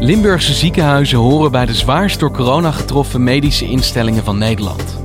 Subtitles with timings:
[0.00, 5.00] Limburgse ziekenhuizen horen bij de zwaarst door corona getroffen medische instellingen van Nederland.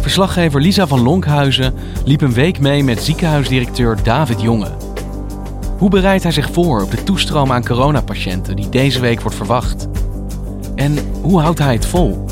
[0.00, 1.74] Verslaggever Lisa van Lonkhuizen
[2.04, 4.70] liep een week mee met ziekenhuisdirecteur David Jonge.
[5.78, 9.88] Hoe bereidt hij zich voor op de toestroom aan coronapatiënten die deze week wordt verwacht?
[10.74, 12.24] En hoe houdt hij het vol?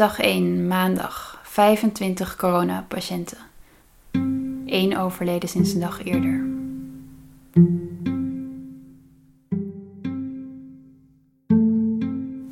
[0.00, 1.40] Dag 1, maandag.
[1.42, 3.38] 25 coronapatiënten.
[4.66, 6.44] Eén overleden sinds een dag eerder.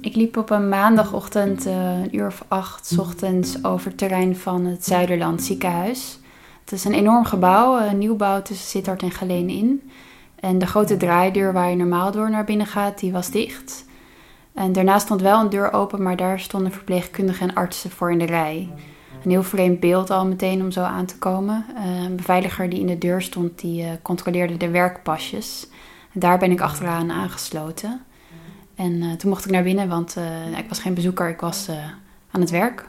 [0.00, 4.64] Ik liep op een maandagochtend, uh, een uur of acht ochtends, over het terrein van
[4.64, 6.19] het Zuiderland ziekenhuis.
[6.60, 9.91] Het is een enorm gebouw, een nieuwbouw tussen Sittard en Geleen in.
[10.41, 13.86] En de grote draaideur waar je normaal door naar binnen gaat, die was dicht.
[14.59, 18.19] En daarnaast stond wel een deur open, maar daar stonden verpleegkundigen en artsen voor in
[18.19, 18.69] de rij.
[19.25, 21.65] Een heel vreemd beeld al meteen om zo aan te komen.
[21.77, 25.69] Uh, een beveiliger die in de deur stond, die uh, controleerde de werkpasjes.
[26.12, 28.00] Daar ben ik achteraan aangesloten.
[28.75, 30.16] En uh, toen mocht ik naar binnen, want
[30.56, 31.71] ik was geen bezoeker, ik was
[32.31, 32.88] aan het werk.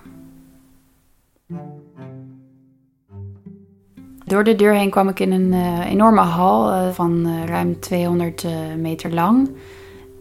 [4.26, 8.46] Door de deur heen kwam ik in een enorme hal van ruim 200
[8.78, 9.50] meter lang.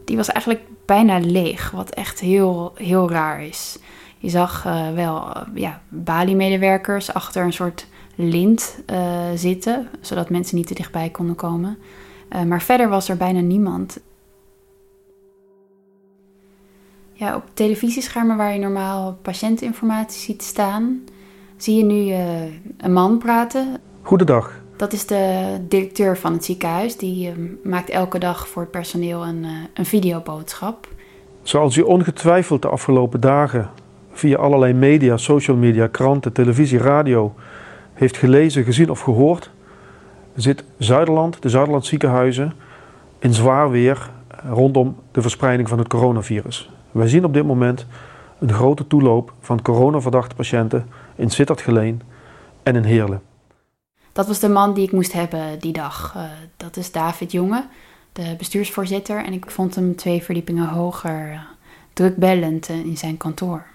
[0.05, 3.79] Die was eigenlijk bijna leeg, wat echt heel, heel raar is.
[4.19, 10.57] Je zag uh, wel uh, ja, Bali-medewerkers achter een soort lint uh, zitten, zodat mensen
[10.57, 11.79] niet te dichtbij konden komen.
[12.47, 14.01] maar verder was er bijna niemand.
[17.13, 21.05] Ja, op televisieschermen waar je normaal patiëntinformatie ziet staan,
[21.57, 22.13] zie je nu
[22.77, 23.81] een man praten.
[24.03, 26.97] Goedendag, dat is de directeur van het ziekenhuis.
[26.97, 27.35] Die uh,
[27.65, 30.89] maakt elke dag voor het personeel een, uh, een videoboodschap.
[31.43, 33.71] Zoals u ongetwijfeld de afgelopen dagen
[34.13, 37.35] via allerlei media, social media, kranten, televisie, radio
[37.93, 39.51] heeft gelezen, gezien of gehoord,
[40.35, 42.53] zit Zuiderland, de Zuiderland ziekenhuizen,
[43.19, 44.11] in zwaar weer
[44.49, 46.71] rondom de verspreiding van het coronavirus.
[46.91, 47.87] Wij zien op dit moment
[48.39, 52.03] een grote toeloop van coronaverdachte patiënten in Sittard-Geleen
[52.63, 53.28] en in Heerlen.
[54.19, 56.15] Dat was de man die ik moest hebben die dag.
[56.17, 56.23] Uh,
[56.57, 57.67] dat is David Jonge,
[58.13, 59.25] de bestuursvoorzitter.
[59.25, 61.41] En ik vond hem twee verdiepingen hoger uh,
[61.93, 63.67] drukbellend uh, in zijn kantoor.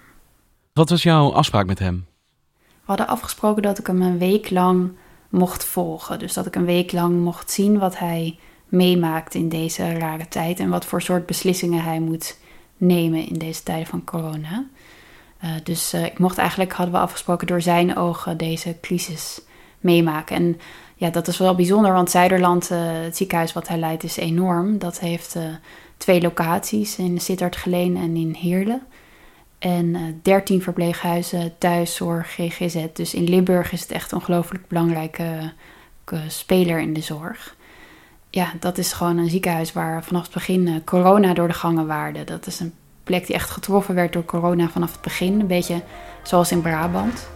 [0.72, 2.06] Wat was jouw afspraak met hem?
[2.58, 4.92] We hadden afgesproken dat ik hem een week lang
[5.28, 6.18] mocht volgen.
[6.18, 8.38] Dus dat ik een week lang mocht zien wat hij
[8.68, 10.60] meemaakt in deze rare tijd.
[10.60, 12.38] En wat voor soort beslissingen hij moet
[12.76, 14.64] nemen in deze tijden van corona.
[15.62, 19.40] dus ik mocht eigenlijk, hadden we afgesproken, door zijn ogen deze crisis
[19.84, 20.36] meemaken.
[20.36, 20.60] En
[20.96, 24.78] ja, dat is wel bijzonder, want Zuiderland, uh, het ziekenhuis wat hij leidt, is enorm.
[24.78, 25.42] Dat heeft uh,
[25.96, 28.82] twee locaties, in Sittard Geleen en in Heerlen.
[29.58, 32.86] En uh, eh, 13 verpleeghuizen, thuiszorg, GGZ.
[32.92, 35.52] Dus in Limburg is het echt een ongelooflijk belangrijke
[36.28, 37.56] speler in de zorg.
[38.30, 42.24] Ja, dat is gewoon een ziekenhuis waar vanaf het begin corona door de gangen waarde.
[42.24, 45.40] Dat is een plek die echt getroffen werd door corona vanaf het begin.
[45.40, 45.82] Een beetje
[46.22, 47.33] zoals in Brabant.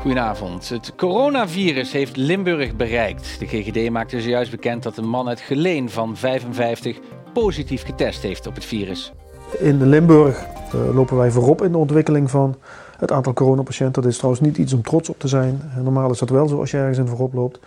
[0.00, 0.68] Goedenavond.
[0.68, 3.38] Het coronavirus heeft Limburg bereikt.
[3.38, 6.98] De GGD maakte zojuist bekend dat een man uit Geleen van 55
[7.32, 9.12] positief getest heeft op het virus.
[9.58, 12.56] In Limburg uh, lopen wij voorop in de ontwikkeling van
[12.98, 14.02] het aantal coronapatiënten.
[14.02, 15.72] Dat is trouwens niet iets om trots op te zijn.
[15.82, 17.60] Normaal is dat wel zo als je ergens in voorop loopt.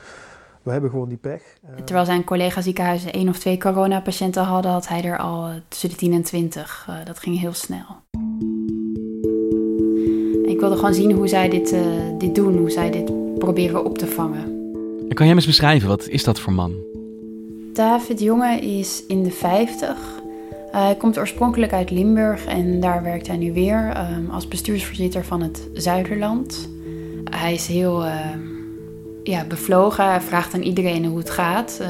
[0.63, 1.41] We hebben gewoon die pech.
[1.41, 5.89] Eh, Terwijl zijn collega-ziekenhuizen één of twee coronapatiënten hadden, had hij er al eh, tussen
[5.89, 6.87] de 10 en 20.
[6.89, 8.02] Uh, dat ging heel snel.
[10.63, 11.81] Ik wilde gewoon zien hoe zij dit, uh,
[12.17, 14.43] dit doen, hoe zij dit proberen op te vangen.
[15.09, 16.75] En kan jij eens beschrijven, wat is dat voor man?
[17.73, 19.95] David Jonge is in de 50.
[20.71, 25.41] hij komt oorspronkelijk uit Limburg en daar werkt hij nu weer ehm, als bestuursvoorzitter van
[25.41, 26.69] het Zuiderland.
[27.23, 28.39] Hij is heel ehm,
[29.23, 30.09] ja, bevlogen.
[30.09, 31.79] Hij vraagt aan iedereen hoe het gaat.
[31.81, 31.87] Uh,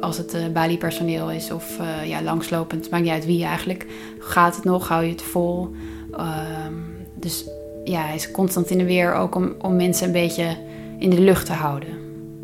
[0.00, 3.86] als het Bali-personeel is of ja, langslopend, maakt niet uit wie eigenlijk.
[4.18, 4.88] Gaat het nog?
[4.88, 5.70] Hou je het vol?
[6.10, 6.74] Ehm,
[7.14, 7.44] dus
[7.84, 10.56] ja, hij is constant in de weer ook om, om mensen een beetje
[10.98, 11.88] in de lucht te houden.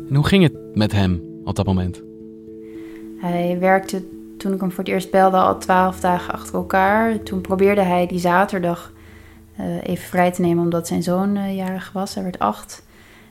[0.09, 2.01] En hoe ging het met hem op dat moment?
[3.17, 4.03] Hij werkte
[4.37, 7.23] toen ik hem voor het eerst belde al twaalf dagen achter elkaar.
[7.23, 8.93] Toen probeerde hij die zaterdag
[9.83, 12.13] even vrij te nemen omdat zijn zoon jarig was.
[12.13, 12.83] Hij werd acht.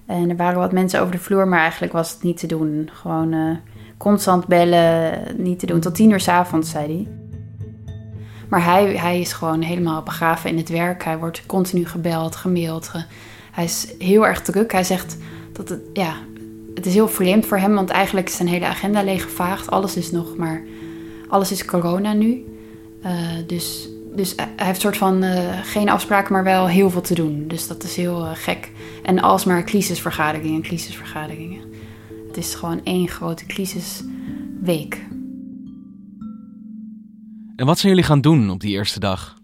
[0.06, 2.90] En er waren wat mensen over de vloer, maar eigenlijk was het niet te doen.
[2.92, 3.56] Gewoon uh,
[3.96, 5.80] constant bellen, niet te doen.
[5.80, 7.19] Tot tien uur s avonds, zei hij.
[8.50, 11.04] Maar hij, hij is gewoon helemaal begraven in het werk.
[11.04, 12.90] Hij wordt continu gebeld, gemaild.
[13.50, 14.72] Hij is heel erg druk.
[14.72, 15.16] Hij zegt
[15.52, 16.14] dat het, ja,
[16.74, 19.70] het is heel vreemd voor hem, want eigenlijk is zijn hele agenda leeggevaagd.
[19.70, 20.62] Alles is nog maar,
[21.28, 22.44] alles is corona nu.
[23.04, 23.12] Uh,
[23.46, 27.44] dus dus hij heeft soort van uh, geen afspraken, maar wel heel veel te doen.
[27.48, 28.70] Dus dat is heel uh, gek.
[29.02, 31.60] En alsmaar crisisvergaderingen, crisisvergaderingen.
[32.26, 34.98] Het is gewoon één grote crisisweek.
[37.60, 39.36] En wat zijn jullie gaan doen op die eerste dag?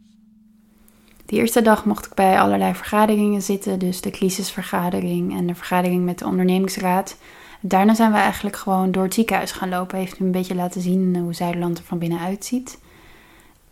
[1.27, 3.79] De eerste dag mocht ik bij allerlei vergaderingen zitten.
[3.79, 7.17] Dus de crisisvergadering en de vergadering met de ondernemingsraad.
[7.61, 9.99] Daarna zijn we eigenlijk gewoon door het ziekenhuis gaan lopen.
[9.99, 12.79] Heeft u een beetje laten zien hoe Zuiderland er van binnen uitziet.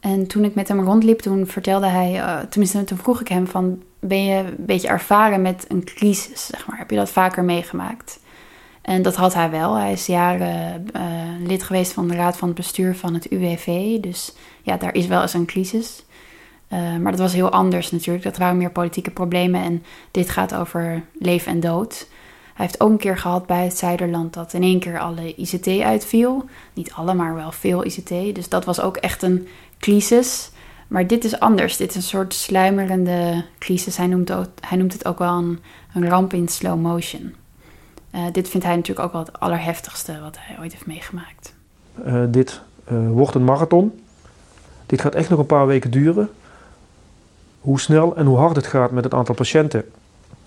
[0.01, 3.47] En toen ik met hem rondliep, toen vertelde hij, uh, tenminste toen vroeg ik hem
[3.47, 6.79] van, ben je een beetje ervaren met een crisis, zeg maar?
[6.79, 8.21] Heb je dat vaker meegemaakt?
[8.83, 9.75] En dat had hij wel.
[9.75, 11.03] Hij is jaren uh,
[11.39, 13.99] lid geweest van de raad van het bestuur van het UWV.
[14.01, 16.05] Dus ja, daar is wel eens een crisis.
[16.73, 18.25] Uh, maar dat was heel anders natuurlijk.
[18.25, 19.63] Dat waren meer politieke problemen.
[19.63, 22.07] En dit gaat over leven en dood.
[22.55, 25.67] Hij heeft ook een keer gehad bij het Zuiderland dat in één keer alle ICT
[25.67, 26.45] uitviel.
[26.73, 28.35] Niet alle, maar wel veel ICT.
[28.35, 29.49] Dus dat was ook echt een
[29.79, 30.51] crisis.
[30.89, 31.77] Maar dit is anders.
[31.77, 33.97] Dit is een soort sluimerende crisis.
[33.97, 34.29] Hij noemt,
[34.61, 35.57] hij noemt het ook wel
[35.95, 37.35] een ramp in slow motion.
[38.15, 41.55] Uh, dit vindt hij natuurlijk ook wel het allerheftigste wat hij ooit heeft meegemaakt.
[42.07, 42.61] Uh, dit
[42.93, 44.01] uh, wordt een marathon.
[44.87, 46.31] Dit gaat echt nog een paar weken duren.
[47.61, 49.91] Hoe snel en hoe hard het gaat met het aantal patiënten.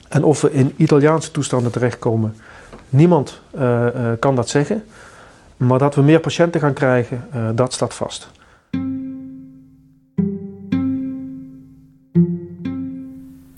[0.09, 2.35] En of we in Italiaanse toestanden terechtkomen.
[2.89, 3.41] Niemand
[4.19, 4.83] kan dat zeggen.
[5.57, 8.29] Maar dat we meer patiënten gaan krijgen, dat staat vast.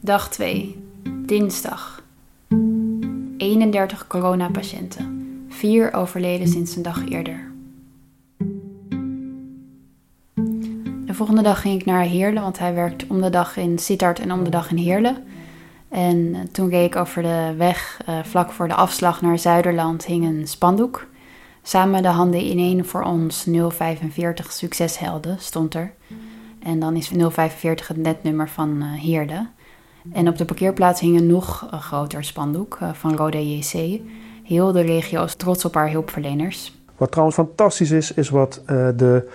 [0.01, 0.83] Dag 2,
[1.25, 1.98] dinsdag.
[3.39, 5.45] 31 coronapatiënten.
[5.49, 7.51] 4 overleden sinds een dag eerder.
[11.05, 14.19] De volgende dag ging ik naar Heerlen, want hij werkt om de dag in Sittard
[14.19, 15.23] en om de dag in Heerlen.
[15.89, 20.05] En eh, toen reed ik over de weg, uh, vlak voor de afslag naar Zuiderland,
[20.05, 21.07] hing een spandoek.
[21.63, 25.93] Samen de handen ineen voor ons 045 succeshelden stond er.
[26.59, 29.39] En dan is 045 het netnummer van uh.
[30.11, 33.99] En op de parkeerplaats hing een nog groter spandoek uh, van Rode JC.
[34.43, 36.77] Heel de regio is trots op haar hulpverleners.
[36.97, 39.29] Wat trouwens fantastisch is, is wat uh, de,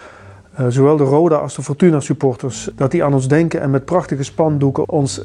[0.68, 4.22] zowel de Roda als de Fortuna supporters, dat die aan ons denken en met prachtige
[4.22, 5.20] spandoeken ons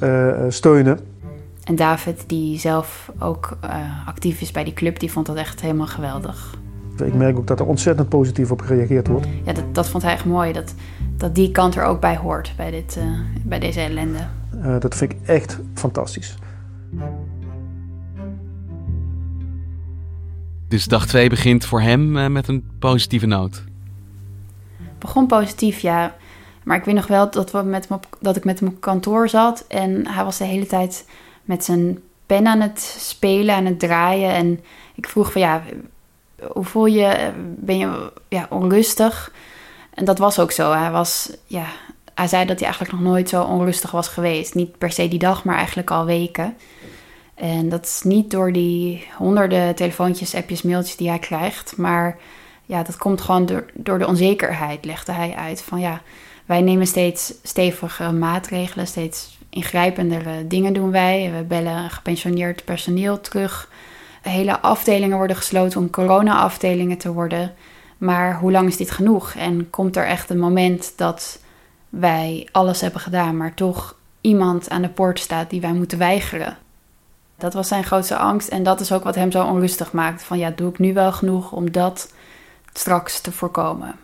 [0.49, 0.99] steunen.
[1.63, 3.57] En David, die zelf ook
[4.05, 6.57] actief is bij die club, die vond dat echt helemaal geweldig.
[7.05, 9.27] Ik merk ook dat er ontzettend positief op gereageerd wordt.
[9.43, 10.73] Ja, dat, dat vond hij echt mooi, dat,
[11.19, 12.99] dat die kant er ook bij hoort, bij, dit,
[13.43, 14.27] bij deze ellende.
[14.55, 16.35] Uh, dat vind ik echt fantastisch.
[20.67, 23.63] Dus dag 2 begint voor hem uh, met een positieve noot.
[24.97, 26.15] Begon positief, ja.
[26.63, 28.81] Maar ik weet nog wel dat, we met hem op, dat ik met hem op
[28.81, 29.65] kantoor zat.
[29.67, 31.05] En hij was de hele tijd
[31.43, 34.33] met zijn pen aan het spelen, aan het draaien.
[34.33, 34.59] En
[34.95, 35.63] ik vroeg van ja,
[36.51, 37.31] hoe voel je?
[37.55, 39.31] Ben je ja, onrustig?
[39.99, 40.71] En dat was ook zo.
[40.71, 41.65] Hij was, ja,
[42.13, 44.55] hij zei dat hij eigenlijk nog nooit zo onrustig was geweest.
[44.55, 46.57] Niet per se die dag, maar eigenlijk al weken.
[47.35, 51.77] En dat is niet door die honderden telefoontjes, appjes, mailtjes die hij krijgt.
[51.77, 52.17] Maar
[52.65, 55.61] ja, dat komt gewoon door, de onzekerheid, legde hij uit.
[55.61, 56.01] Van ja,
[56.45, 61.31] wij nemen steeds stevige maatregelen, steeds ingrijpendere dingen doen wij.
[61.37, 63.69] We bellen gepensioneerd personeel terug.
[64.21, 67.53] Hele afdelingen worden gesloten om corona-afdelingen te worden.
[67.99, 69.33] Maar hoe lang is dit genoeg?
[69.33, 71.39] En komt er echt een moment dat
[71.89, 76.57] wij alles hebben gedaan, maar toch iemand aan de poort staat die wij moeten weigeren.
[77.37, 80.23] Dat was zijn grootste angst en dat is ook wat hem zo onrustig maakt.
[80.23, 82.13] Van ja, doe ik nu wel genoeg om dat
[82.73, 83.95] straks te voorkomen?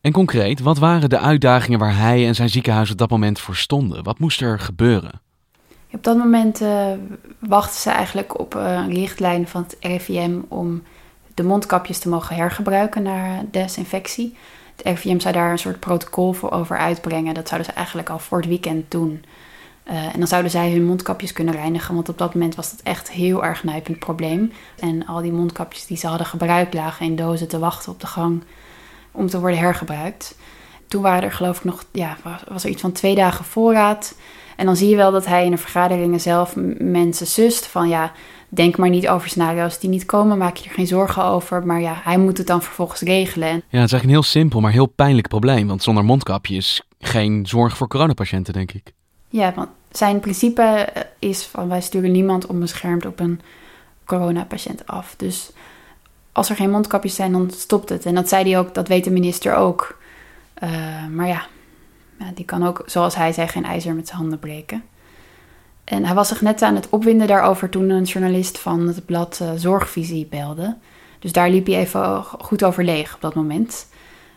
[0.00, 3.56] En concreet, wat waren de uitdagingen waar hij en zijn ziekenhuis op dat moment voor
[3.56, 4.04] stonden?
[4.04, 5.20] Wat moest er gebeuren?
[5.92, 6.86] Op dat moment uh,
[7.38, 10.82] wachten ze eigenlijk op uh, een richtlijn van het RIVM om
[11.34, 14.36] de mondkapjes te mogen hergebruiken na desinfectie.
[14.76, 17.34] Het RIVM zou daar een soort protocol voor over uitbrengen.
[17.34, 19.24] Dat zouden ze eigenlijk al voor het weekend doen.
[19.90, 22.80] Uh, en dan zouden zij hun mondkapjes kunnen reinigen, want op dat moment was dat
[22.82, 24.52] echt heel erg nijpend probleem.
[24.78, 28.06] En al die mondkapjes die ze hadden gebruikt lagen in dozen te wachten op de
[28.06, 28.42] gang
[29.12, 30.38] om te worden hergebruikt.
[30.88, 32.16] Toen waren er geloof ik nog, ja,
[32.48, 34.14] was er iets van twee dagen voorraad.
[34.56, 38.12] En dan zie je wel dat hij in de vergaderingen zelf mensen sust van ja,
[38.56, 41.66] denk maar niet over scenario's die niet komen, maak je er geen zorgen over.
[41.66, 43.48] Maar ja, hij moet het dan vervolgens regelen.
[43.48, 45.66] Ja, het is eigenlijk een heel simpel, maar heel pijnlijk probleem.
[45.66, 48.92] Want zonder mondkapjes geen zorg voor coronapatiënten, denk ik.
[49.28, 53.40] Ja, want zijn principe eh, is van wij sturen niemand onbeschermd op een
[54.04, 55.14] coronapatiënt af.
[55.16, 55.50] Dus
[56.32, 58.06] als er geen mondkapjes zijn, dan stopt het.
[58.06, 59.98] En dat zei hij ook, dat weet de minister ook.
[60.62, 61.46] Uh, maar ja,
[62.18, 64.84] ja, die kan ook, zoals hij zei, geen ijzer met zijn handen breken.
[65.84, 69.38] En hij was zich net aan het opwinden daarover toen een journalist van het blad
[69.42, 70.76] uh, Zorgvisie belde.
[71.18, 73.86] Dus daar liep hij even goed over leeg op dat moment.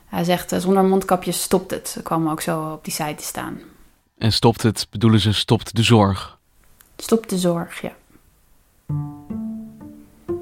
[0.06, 1.92] Hij zegt, uh, zonder mondkapjes stopt het.
[1.96, 3.60] Dat kwam ook zo op die site te staan.
[4.18, 6.38] En stopt het, bedoelen ze, stopt de zorg?
[6.98, 7.92] Stopt de zorg, ja.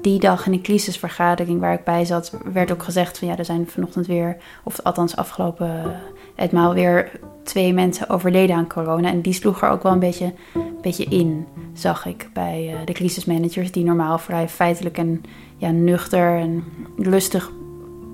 [0.02, 3.44] Die dag in de crisisvergadering waar ik bij zat, werd ook gezegd van ja, er
[3.44, 6.00] zijn vanochtend weer, of althans afgelopen
[6.36, 7.10] etmaal weer
[7.42, 9.08] twee mensen overleden aan corona.
[9.08, 12.78] En die sloeg er ook wel een beetje, een beetje in, zag ik bij uh,
[12.84, 15.22] de crisismanagers, die normaal vrij feitelijk en
[15.56, 16.64] ja, nuchter en
[16.96, 17.50] lustig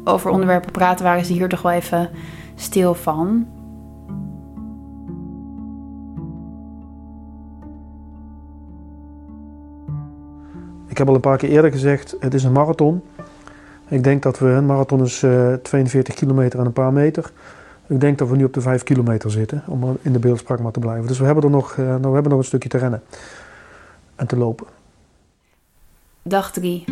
[0.04, 2.10] over onderwerpen praten, waren ze hier toch wel even
[2.54, 3.46] stil van.
[10.88, 13.02] Ik heb al een paar keer eerder gezegd, het is een marathon.
[13.88, 17.32] Ik denk dat we, een marathon is uh, 42 kilometer en een paar meter.
[17.86, 20.72] Ik denk dat we nu op de 5 kilometer zitten, om in de beeldspraak maar
[20.72, 21.06] te blijven.
[21.06, 23.02] Dus we hebben er nog, uh, we hebben nog een stukje te rennen
[24.14, 24.66] en te lopen.
[26.22, 26.84] Dag 3.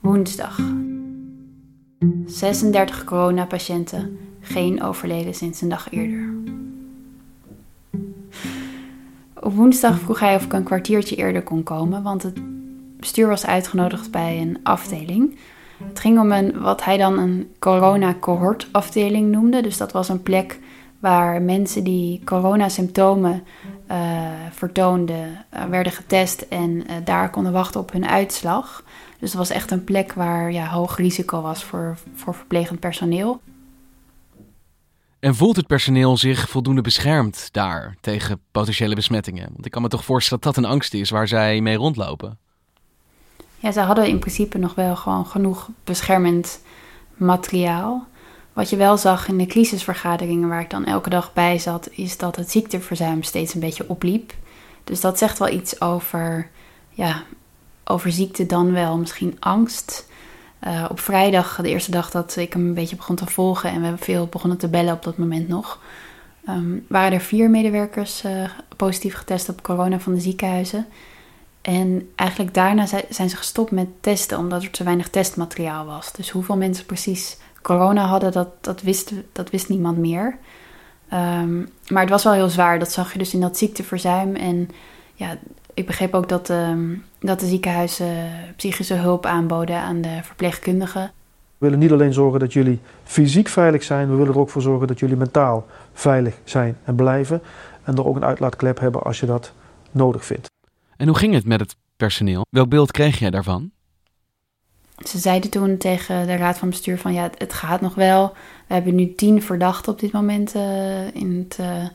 [0.00, 0.58] Woensdag.
[2.26, 6.32] 36 coronapatiënten, geen overleden sinds een dag eerder.
[9.40, 12.38] Op woensdag vroeg hij of ik een kwartiertje eerder kon komen, want het
[12.96, 15.38] bestuur was uitgenodigd bij een afdeling.
[15.88, 19.62] Het ging om een, wat hij dan een corona-cohort-afdeling noemde.
[19.62, 20.58] Dus dat was een plek
[21.00, 23.44] waar mensen die coronasymptomen
[23.90, 23.96] uh,
[24.50, 28.84] vertoonden, uh, werden getest en uh, daar konden wachten op hun uitslag.
[29.18, 33.40] Dus het was echt een plek waar ja, hoog risico was voor, voor verplegend personeel.
[35.20, 39.48] En voelt het personeel zich voldoende beschermd daar tegen potentiële besmettingen?
[39.52, 42.38] Want ik kan me toch voorstellen dat dat een angst is waar zij mee rondlopen.
[43.64, 46.60] Ja, ze hadden in principe nog wel gewoon genoeg beschermend
[47.14, 48.06] materiaal.
[48.52, 52.16] Wat je wel zag in de crisisvergaderingen waar ik dan elke dag bij zat, is
[52.16, 54.32] dat het ziekteverzuim steeds een beetje opliep.
[54.84, 56.50] Dus dat zegt wel iets over,
[56.90, 57.22] ja,
[57.84, 60.08] over ziekte dan wel, misschien angst.
[60.66, 63.82] Uh, op vrijdag, de eerste dag dat ik hem een beetje begon te volgen en
[63.82, 65.80] we veel begonnen te bellen op dat moment nog,
[66.48, 70.86] um, waren er vier medewerkers uh, positief getest op corona van de ziekenhuizen.
[71.64, 76.12] En eigenlijk daarna zijn ze gestopt met testen, omdat er te weinig testmateriaal was.
[76.12, 80.36] Dus hoeveel mensen precies corona hadden, dat, dat, wist, dat wist niemand meer.
[81.12, 82.78] Um, maar het was wel heel zwaar.
[82.78, 84.36] Dat zag je dus in dat ziekteverzuim.
[84.36, 84.68] En
[85.14, 85.36] ja,
[85.74, 91.02] ik begreep ook dat, um, dat de ziekenhuizen psychische hulp aanboden aan de verpleegkundigen.
[91.58, 94.62] We willen niet alleen zorgen dat jullie fysiek veilig zijn, we willen er ook voor
[94.62, 97.42] zorgen dat jullie mentaal veilig zijn en blijven.
[97.82, 99.52] En er ook een uitlaatklep hebben als je dat
[99.90, 100.52] nodig vindt.
[100.96, 102.46] En hoe ging het met het personeel?
[102.50, 103.70] Welk beeld kreeg jij daarvan?
[105.06, 108.32] Ze zeiden toen tegen de raad van bestuur van ja, het gaat nog wel.
[108.66, 111.86] We hebben nu tien verdachten op dit moment uh, in het uh,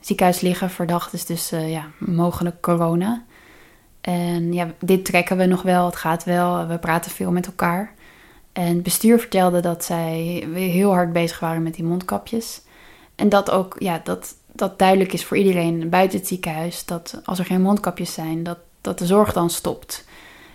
[0.00, 0.70] ziekenhuis liggen.
[0.70, 3.24] Verdacht is dus uh, ja, mogelijk corona.
[4.00, 6.66] En ja, dit trekken we nog wel, het gaat wel.
[6.66, 7.94] We praten veel met elkaar.
[8.52, 12.62] En het bestuur vertelde dat zij heel hard bezig waren met die mondkapjes.
[13.14, 17.38] En dat ook, ja, dat, dat duidelijk is voor iedereen buiten het ziekenhuis dat als
[17.38, 20.04] er geen mondkapjes zijn, dat, dat de zorg dan stopt.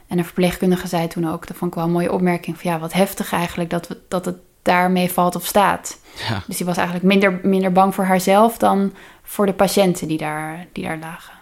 [0.08, 2.80] En een verpleegkundige zei toen ook, dat vond ik wel een mooie opmerking, van ja,
[2.80, 6.00] wat heftig eigenlijk dat, we, dat het daarmee valt of staat.
[6.30, 6.44] Ja.
[6.48, 10.68] Dus die was eigenlijk minder, minder bang voor haarzelf dan voor de patiënten die daar,
[10.72, 11.34] die daar lagen.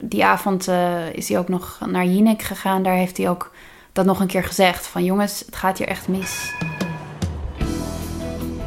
[0.00, 2.82] Die avond uh, is hij ook nog naar Jinek gegaan.
[2.82, 3.52] Daar heeft hij ook
[3.92, 6.52] dat nog een keer gezegd: van jongens, het gaat hier echt mis.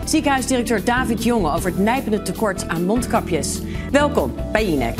[0.07, 3.61] Ziekenhuisdirecteur David Jonge over het nijpende tekort aan mondkapjes.
[3.91, 4.99] Welkom bij Jinek.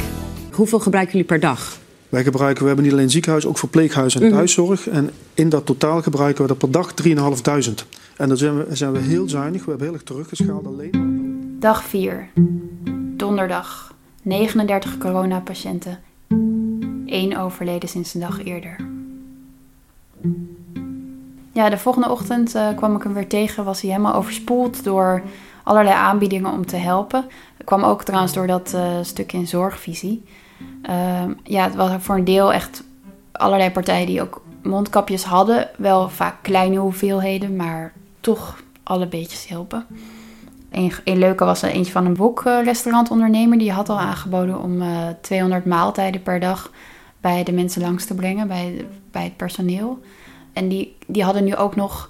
[0.52, 1.80] Hoeveel gebruiken jullie per dag?
[2.10, 4.88] Wij gebruiken, we hebben niet alleen ziekenhuis, ook verpleeghuis en thuiszorg.
[4.88, 7.14] En in dat totaal gebruiken we er per dag 3.500.
[8.18, 11.58] En dan zijn we, zijn we heel zuinig, we hebben heel erg teruggeschaald alleen.
[11.60, 12.30] Dag 4.
[13.16, 13.94] Donderdag.
[14.22, 16.00] 39 coronapatiënten.
[17.06, 18.76] Eén overleden sinds een dag eerder.
[21.58, 23.64] Ja, de volgende ochtend uh, kwam ik hem weer tegen.
[23.64, 25.22] Was hij helemaal overspoeld door
[25.64, 27.26] allerlei aanbiedingen om te helpen.
[27.58, 30.24] Dat kwam ook trouwens door dat uh, stuk in zorgvisie.
[30.82, 32.84] Ehm, ja, het was voor een deel echt
[33.32, 35.70] allerlei partijen die ook mondkapjes hadden.
[35.78, 39.86] Wel vaak kleine hoeveelheden, maar toch alle beetjes helpen.
[40.72, 43.58] Een, leuke was er eentje van een boekrestaurantondernemer.
[43.58, 44.84] Die had al aangeboden om
[45.22, 46.72] 200 eh, maaltijden per dag
[47.22, 50.00] bij de mensen langs te brengen, bij, bij het personeel.
[50.58, 52.10] En die, die hadden nu ook nog,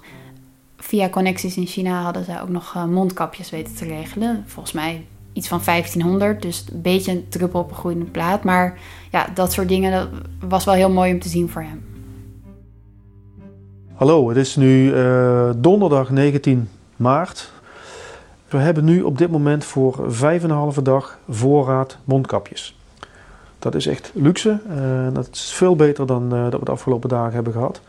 [0.76, 4.44] via connecties in China, hadden zij ook nog eh, mondkapjes weten te regelen.
[4.46, 8.44] Volgens mij iets van 1500, dus een beetje een druppel op een groeiende plaat.
[8.44, 8.78] Maar
[9.10, 10.08] ja, dat soort dingen dat
[10.48, 11.84] was wel heel mooi om te zien voor hem.
[13.94, 17.52] Hallo, het is nu uh, donderdag 19 maart.
[18.48, 20.12] We hebben nu op dit moment voor
[20.76, 22.76] 5,5 dag voorraad mondkapjes.
[23.58, 24.60] Dat is echt luxe.
[24.70, 27.80] Uh, dat is veel beter dan dat we de afgelopen dagen hebben gehad.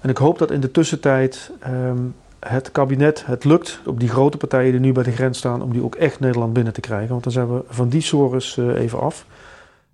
[0.00, 4.36] En ik hoop dat in de tussentijd um, het kabinet het lukt op die grote
[4.36, 7.08] partijen die nu bij de grens staan, om die ook echt Nederland binnen te krijgen.
[7.08, 9.26] Want dan zijn we van die sores uh, even af.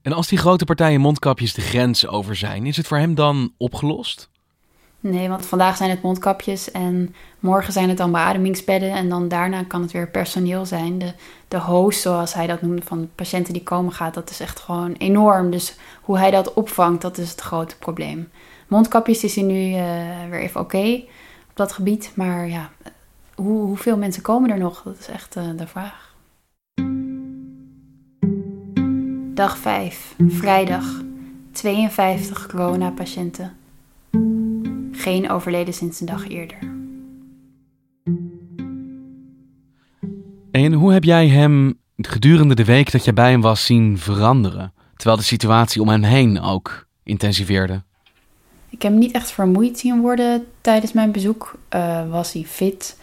[0.02, 3.52] En als die grote partijen mondkapjes de grens over zijn, is het voor hem dan
[3.56, 4.28] opgelost?
[5.00, 8.92] Nee, want vandaag zijn het mondkapjes en morgen zijn het dan beademingsbedden.
[8.92, 10.99] En dan daarna kan het weer personeel zijn.
[10.99, 11.12] De,
[11.49, 14.92] de host, zoals hij dat noemde, van patiënten die komen gaat, dat is echt gewoon
[14.92, 15.50] enorm.
[15.50, 18.28] Dus hoe hij dat opvangt, dat is het grote probleem.
[18.69, 21.03] Mondkapjes is hij nu uh, weer even oké
[21.51, 22.13] op dat gebied.
[22.15, 22.71] Maar ja,
[23.35, 24.83] hoe, hoeveel mensen komen er nog?
[24.83, 26.15] Dat is echt uh, de vraag.
[29.35, 31.03] Dag 5, vrijdag.
[31.53, 33.57] 52 coronapatiënten
[34.99, 36.59] geen overleden sinds een dag eerder.
[40.51, 44.73] En hoe heb jij hem gedurende de week dat jij bij hem was zien veranderen?
[44.97, 47.83] Terwijl de situatie om hem heen ook intensiveerde.
[48.69, 51.59] Ik heb hem niet echt vermoeid zien worden tijdens mijn bezoek.
[51.75, 52.97] Uh, was hij fit.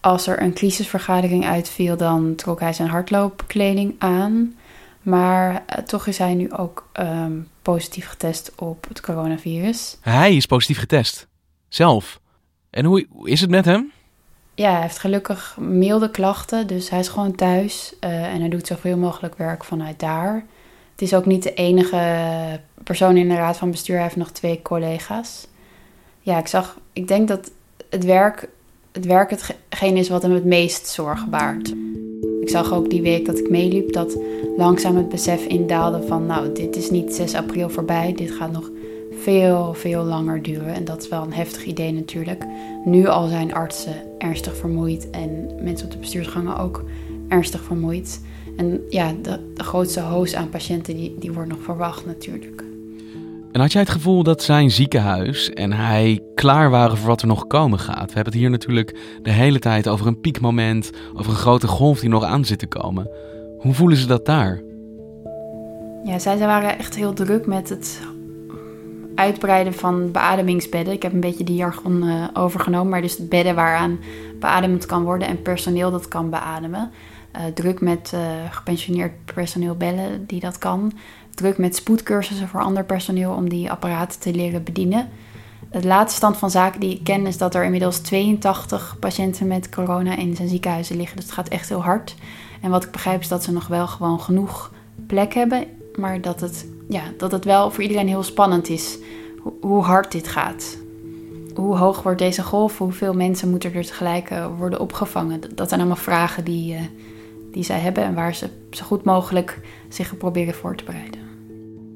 [0.00, 4.54] Als er een crisisvergadering uitviel, dan trok hij zijn hardloopkleding aan.
[5.02, 9.98] Maar uh, toch is hij nu ook um, positief getest op het coronavirus.
[10.00, 11.28] Hij is positief getest?
[11.74, 12.20] zelf.
[12.70, 13.92] En hoe is het met hem?
[14.54, 18.66] Ja, hij heeft gelukkig milde klachten, dus hij is gewoon thuis uh, en hij doet
[18.66, 20.44] zoveel mogelijk werk vanuit daar.
[20.94, 24.30] Het is ook niet de enige persoon in de raad van bestuur, hij heeft nog
[24.30, 25.46] twee collega's.
[26.20, 27.50] Ja, ik zag, ik denk dat
[27.90, 28.48] het werk,
[28.92, 31.74] het werk hetgeen is wat hem het meest zorgen baart.
[32.40, 34.16] Ik zag ook die week dat ik meeliep dat
[34.56, 38.70] langzaam het besef indaalde van, nou, dit is niet 6 april voorbij, dit gaat nog
[39.20, 40.74] veel, veel langer duren.
[40.74, 42.44] En dat is wel een heftig idee natuurlijk.
[42.84, 46.84] Nu al zijn artsen ernstig vermoeid en mensen op de bestuursgangen ook
[47.28, 48.20] ernstig vermoeid.
[48.56, 52.64] En ja, de, de grootste hoos aan patiënten die, die wordt nog verwacht natuurlijk.
[53.52, 57.26] En had jij het gevoel dat zijn ziekenhuis en hij klaar waren voor wat er
[57.26, 58.06] nog komen gaat?
[58.06, 62.00] We hebben het hier natuurlijk de hele tijd over een piekmoment, over een grote golf
[62.00, 63.10] die nog aan zit te komen.
[63.58, 64.62] Hoe voelen ze dat daar?
[66.04, 68.00] Ja, zij waren echt heel druk met het
[69.14, 70.94] uitbreiden van beademingsbedden.
[70.94, 73.98] Ik heb een beetje die jargon uh, overgenomen, maar dus bedden waaraan
[74.38, 76.90] beademd kan worden en personeel dat kan beademen.
[77.36, 78.20] Uh, druk met uh,
[78.50, 80.92] gepensioneerd personeel bellen die dat kan.
[81.34, 85.08] Druk met spoedcursussen voor ander personeel om die apparaten te leren bedienen.
[85.70, 89.68] Het laatste stand van zaken die ik ken is dat er inmiddels 82 patiënten met
[89.68, 91.16] corona in zijn ziekenhuizen liggen.
[91.16, 92.14] Dus het gaat echt heel hard.
[92.60, 94.72] En wat ik begrijp is dat ze nog wel gewoon genoeg
[95.06, 98.98] plek hebben, maar dat het ja, dat het wel voor iedereen heel spannend is
[99.60, 100.76] hoe hard dit gaat.
[101.54, 102.78] Hoe hoog wordt deze golf?
[102.78, 105.40] Hoeveel mensen moeten er tegelijk eh, worden opgevangen?
[105.54, 106.76] Dat zijn allemaal vragen die,
[107.54, 111.20] die zij hebben en waar ze zo goed mogelijk zich proberen voor te bereiden.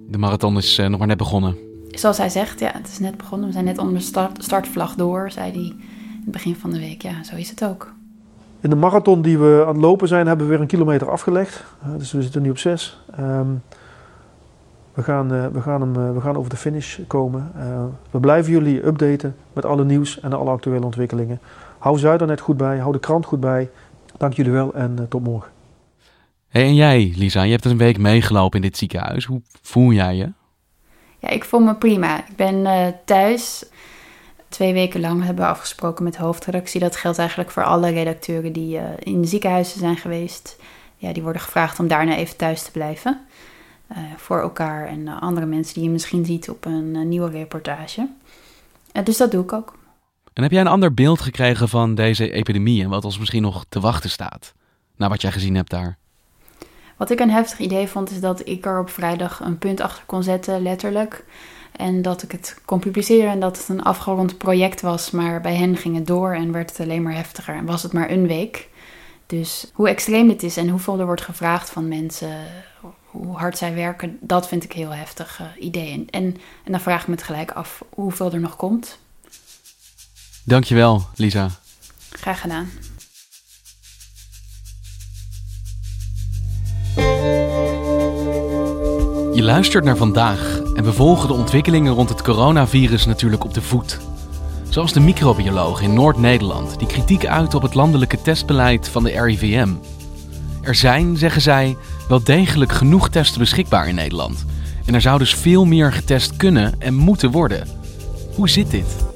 [0.08, 1.56] De marathon is uh, nog maar net begonnen.
[1.90, 3.46] Zoals hij zegt, ja, het is net begonnen.
[3.46, 6.78] We zijn net onder de start, startvlag door, zei hij in het begin van de
[6.78, 7.02] week.
[7.02, 7.92] Ja, zo is het ook.
[8.60, 11.64] In de marathon die we aan het lopen zijn, hebben we weer een kilometer afgelegd.
[11.96, 13.00] dus we zitten nu op zes.
[13.20, 13.62] Um,
[14.92, 17.52] we gaan, uh, we, gaan hem, uh, we gaan over de finish komen.
[17.56, 21.40] Uh, we blijven jullie updaten met alle nieuws en alle actuele ontwikkelingen.
[21.78, 23.70] Hou Zuidernet goed bij, hou de krant goed bij.
[24.18, 25.52] Dank jullie wel en tot morgen.
[26.48, 29.24] Hey, en jij, Lisa, je hebt dus een week meegelopen in dit ziekenhuis.
[29.24, 30.33] Hoe voel jij je?
[31.18, 32.18] Ja, ik voel me prima.
[32.18, 32.66] Ik ben
[33.04, 33.64] thuis.
[34.48, 36.81] Twee weken lang hebben we afgesproken met de hoofdredactie.
[36.81, 40.57] Dat geldt eigenlijk voor alle redacteuren die in de ziekenhuizen zijn geweest.
[40.96, 43.20] Ja, die worden gevraagd om daarna even thuis te blijven.
[43.92, 47.31] Uh, voor elkaar en uh, andere mensen die je misschien ziet op een uh, nieuwe
[47.31, 48.09] reportage.
[49.04, 49.77] dus dat doe ik ook.
[50.38, 53.64] En heb jij een ander beeld gekregen van deze epidemie en wat ons misschien nog
[53.68, 54.55] te wachten staat?
[54.96, 55.98] Na wat jij gezien hebt daar?
[56.96, 60.03] Wat ik een heftig idee vond, is dat ik er op vrijdag een punt achter
[60.07, 61.24] kon zetten, letterlijk.
[61.72, 65.11] En dat ik het kon publiceren en dat het een afgerond project was.
[65.11, 67.55] Maar bij hen ging het door en werd het alleen maar heftiger.
[67.55, 68.68] En was het maar een week.
[69.27, 72.46] Dus hoe extreem dit is en hoeveel er wordt gevraagd van mensen,
[73.05, 76.07] hoe hard zij werken, dat vind ik heel heftig uh, idee.
[76.11, 78.98] En, en dan vraag ik me het gelijk af hoeveel er nog komt.
[80.48, 81.50] Dankjewel, Lisa.
[82.11, 82.68] Graag gedaan.
[89.34, 93.62] Je luistert naar vandaag en we volgen de ontwikkelingen rond het coronavirus natuurlijk op de
[93.62, 93.98] voet.
[94.68, 99.68] Zoals de microbioloog in Noord-Nederland die kritiek uit op het landelijke testbeleid van de RIVM.
[100.62, 101.76] Er zijn, zeggen zij,
[102.08, 104.44] wel degelijk genoeg testen beschikbaar in Nederland.
[104.84, 107.68] En er zou dus veel meer getest kunnen en moeten worden.
[108.34, 109.07] Hoe zit dit?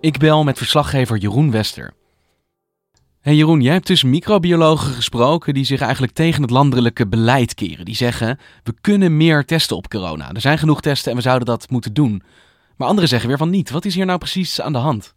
[0.00, 1.92] Ik bel met verslaggever Jeroen Wester.
[3.20, 7.84] Hey Jeroen, jij hebt dus microbiologen gesproken die zich eigenlijk tegen het landelijke beleid keren.
[7.84, 10.32] Die zeggen, we kunnen meer testen op corona.
[10.32, 12.22] Er zijn genoeg testen en we zouden dat moeten doen.
[12.76, 13.70] Maar anderen zeggen weer van niet.
[13.70, 15.14] Wat is hier nou precies aan de hand?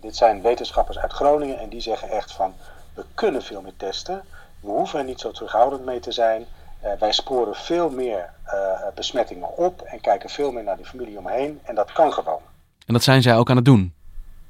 [0.00, 2.54] Dit zijn wetenschappers uit Groningen en die zeggen echt van,
[2.94, 4.22] we kunnen veel meer testen.
[4.60, 6.44] We hoeven er niet zo terughoudend mee te zijn.
[6.84, 8.52] Uh, wij sporen veel meer uh,
[8.94, 11.60] besmettingen op en kijken veel meer naar de familie omheen.
[11.62, 12.40] En dat kan gewoon.
[12.86, 13.95] En dat zijn zij ook aan het doen?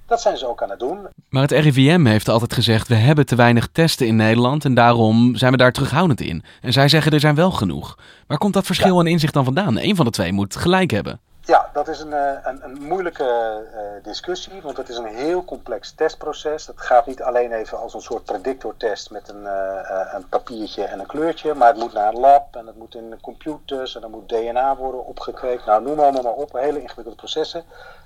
[0.07, 1.07] Dat zijn ze ook aan het doen.
[1.29, 5.37] Maar het RIVM heeft altijd gezegd: we hebben te weinig testen in Nederland en daarom
[5.37, 6.45] zijn we daar terughoudend in.
[6.61, 7.99] En zij zeggen er zijn wel genoeg.
[8.27, 9.79] Waar komt dat verschil en inzicht dan vandaan?
[9.79, 11.21] Eén van de twee moet gelijk hebben.
[11.47, 12.13] Ja, dat is een,
[12.49, 16.67] een, een moeilijke uh, discussie, want het is een heel complex testproces.
[16.67, 21.01] Het gaat niet alleen even als een soort predictortest met een, uh, een papiertje en
[21.01, 24.11] een kleurtje, maar het moet naar een lab en het moet in computers en dan
[24.11, 25.67] moet DNA worden opgekweekt.
[25.67, 27.65] Nou, noem allemaal maar op, hele ingewikkelde processen.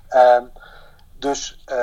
[0.09, 0.37] Uh,
[1.21, 1.75] dus uh,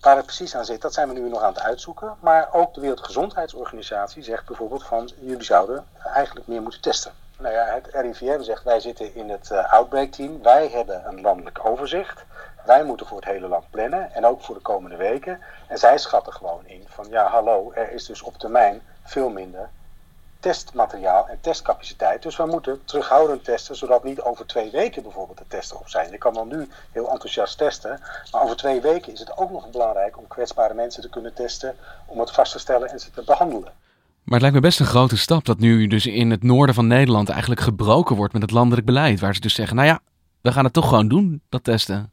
[0.00, 2.16] waar het precies aan zit, dat zijn we nu nog aan het uitzoeken.
[2.20, 7.12] Maar ook de Wereldgezondheidsorganisatie zegt bijvoorbeeld van jullie zouden eigenlijk meer moeten testen.
[7.38, 10.42] Nou ja, het RIVM zegt wij zitten in het uh, outbreak team.
[10.42, 12.24] Wij hebben een landelijk overzicht.
[12.64, 15.40] Wij moeten voor het hele land plannen en ook voor de komende weken.
[15.68, 19.70] En zij schatten gewoon in van ja hallo, er is dus op termijn veel minder
[20.46, 22.22] testmateriaal en testcapaciteit.
[22.22, 26.10] Dus we moeten terughoudend testen, zodat niet over twee weken bijvoorbeeld de testen op zijn.
[26.10, 28.00] Je kan dan nu heel enthousiast testen,
[28.32, 31.76] maar over twee weken is het ook nog belangrijk om kwetsbare mensen te kunnen testen,
[32.06, 33.72] om het vast te stellen en ze te behandelen.
[34.22, 36.86] Maar het lijkt me best een grote stap dat nu dus in het noorden van
[36.86, 39.20] Nederland eigenlijk gebroken wordt met het landelijk beleid.
[39.20, 40.00] Waar ze dus zeggen, nou ja,
[40.40, 42.12] we gaan het toch gewoon doen, dat testen.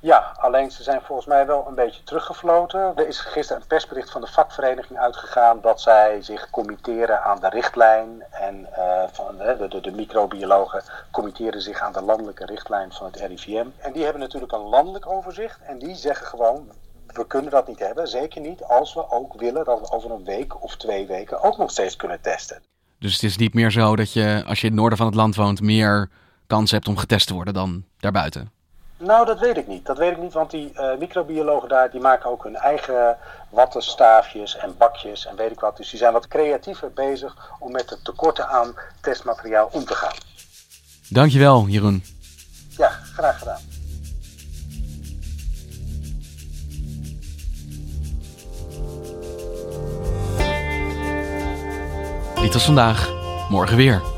[0.00, 2.96] Ja, alleen ze zijn volgens mij wel een beetje teruggefloten.
[2.96, 7.48] Er is gisteren een persbericht van de vakvereniging uitgegaan dat zij zich committeren aan de
[7.48, 8.22] richtlijn.
[8.30, 13.16] En uh, van, de, de, de microbiologen committeren zich aan de landelijke richtlijn van het
[13.16, 13.66] RIVM.
[13.78, 15.60] En die hebben natuurlijk een landelijk overzicht.
[15.62, 16.72] En die zeggen gewoon,
[17.06, 18.08] we kunnen dat niet hebben.
[18.08, 21.56] Zeker niet als we ook willen dat we over een week of twee weken ook
[21.56, 22.62] nog steeds kunnen testen.
[22.98, 25.16] Dus het is niet meer zo dat je, als je in het noorden van het
[25.16, 26.10] land woont, meer
[26.46, 28.57] kans hebt om getest te worden dan daarbuiten?
[28.98, 29.86] Nou, dat weet ik niet.
[29.86, 33.16] Dat weet ik niet, want die uh, microbiologen daar die maken ook hun eigen
[33.48, 35.76] wattenstaafjes en bakjes en weet ik wat.
[35.76, 40.14] Dus die zijn wat creatiever bezig om met de tekorten aan testmateriaal om te gaan.
[41.08, 42.04] Dankjewel, Jeroen.
[42.76, 43.60] Ja, graag gedaan.
[52.40, 53.10] Dit was vandaag.
[53.48, 54.17] Morgen weer.